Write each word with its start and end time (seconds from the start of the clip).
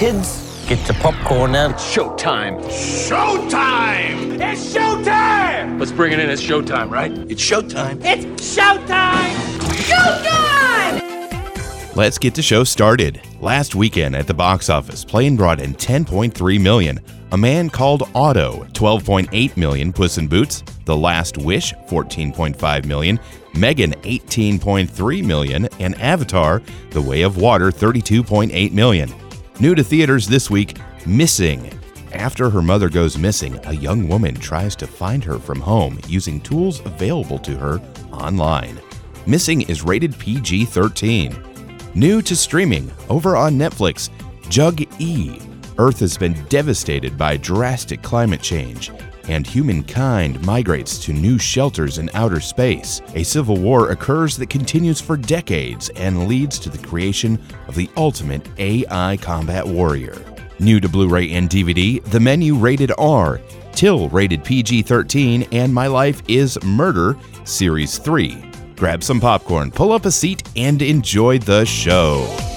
Kids, 0.00 0.64
get 0.66 0.88
your 0.88 0.96
popcorn 0.96 1.54
out. 1.54 1.72
It's 1.72 1.94
showtime. 1.94 2.58
Showtime! 2.70 4.40
It's 4.40 4.74
showtime! 4.74 5.78
Let's 5.78 5.92
bring 5.92 6.14
it 6.14 6.18
in. 6.18 6.30
It's 6.30 6.40
showtime, 6.40 6.88
right? 6.88 7.12
It's 7.30 7.42
showtime. 7.42 8.00
It's 8.02 8.24
showtime! 8.56 9.34
Showtime! 9.90 11.02
Let's 11.94 12.16
get 12.16 12.34
the 12.34 12.40
show 12.40 12.64
started. 12.64 13.20
Last 13.42 13.74
weekend 13.74 14.16
at 14.16 14.26
the 14.26 14.32
box 14.32 14.70
office, 14.70 15.04
Plane 15.04 15.36
brought 15.36 15.60
in 15.60 15.74
10.3 15.74 16.58
million. 16.62 16.98
A 17.32 17.36
Man 17.36 17.68
Called 17.68 18.08
Otto, 18.14 18.66
12.8 18.72 19.54
million. 19.58 19.92
Puss 19.92 20.16
in 20.16 20.28
Boots, 20.28 20.62
The 20.86 20.96
Last 20.96 21.36
Wish, 21.36 21.74
14.5 21.74 22.86
million. 22.86 23.20
Megan, 23.54 23.92
18.3 23.92 25.24
million. 25.26 25.68
And 25.78 25.94
Avatar, 26.00 26.62
The 26.88 27.02
Way 27.02 27.20
of 27.20 27.36
Water, 27.36 27.70
32.8 27.70 28.72
million. 28.72 29.12
New 29.60 29.74
to 29.74 29.84
theaters 29.84 30.26
this 30.26 30.48
week, 30.48 30.78
Missing. 31.04 31.70
After 32.14 32.48
her 32.48 32.62
mother 32.62 32.88
goes 32.88 33.18
missing, 33.18 33.60
a 33.64 33.74
young 33.74 34.08
woman 34.08 34.34
tries 34.34 34.74
to 34.76 34.86
find 34.86 35.22
her 35.22 35.38
from 35.38 35.60
home 35.60 36.00
using 36.08 36.40
tools 36.40 36.80
available 36.86 37.38
to 37.40 37.58
her 37.58 37.78
online. 38.10 38.80
Missing 39.26 39.60
is 39.68 39.82
rated 39.82 40.18
PG 40.18 40.64
13. 40.64 41.36
New 41.94 42.22
to 42.22 42.34
streaming, 42.34 42.90
over 43.10 43.36
on 43.36 43.58
Netflix, 43.58 44.08
Jug 44.48 44.80
E. 44.98 45.38
Earth 45.76 46.00
has 46.00 46.16
been 46.16 46.32
devastated 46.48 47.18
by 47.18 47.36
drastic 47.36 48.00
climate 48.00 48.40
change, 48.40 48.90
and 49.28 49.46
humankind 49.46 50.44
migrates 50.44 50.98
to 51.04 51.12
new 51.12 51.38
shelters 51.38 51.98
in 51.98 52.10
outer 52.14 52.40
space. 52.40 53.00
A 53.14 53.22
civil 53.22 53.56
war 53.56 53.90
occurs 53.90 54.36
that 54.36 54.50
continues 54.50 55.00
for 55.00 55.16
decades 55.16 55.88
and 55.90 56.28
leads 56.28 56.58
to 56.58 56.70
the 56.70 56.86
creation 56.86 57.38
of 57.68 57.74
the 57.74 57.90
ultimate 57.96 58.46
AI 58.58 59.16
combat 59.18 59.66
warrior. 59.66 60.16
New 60.58 60.80
to 60.80 60.88
Blu 60.88 61.08
ray 61.08 61.32
and 61.32 61.48
DVD, 61.48 62.02
The 62.04 62.20
Menu 62.20 62.54
rated 62.54 62.92
R, 62.98 63.40
Till 63.72 64.08
rated 64.10 64.44
PG 64.44 64.82
13, 64.82 65.48
and 65.52 65.72
My 65.72 65.86
Life 65.86 66.22
is 66.28 66.62
Murder 66.62 67.16
Series 67.44 67.98
3. 67.98 68.44
Grab 68.76 69.02
some 69.02 69.20
popcorn, 69.20 69.70
pull 69.70 69.92
up 69.92 70.04
a 70.04 70.10
seat, 70.10 70.42
and 70.56 70.82
enjoy 70.82 71.38
the 71.38 71.64
show. 71.64 72.49